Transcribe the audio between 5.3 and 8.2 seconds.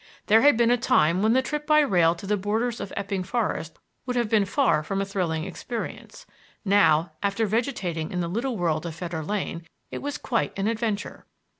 experience; now, after vegetating in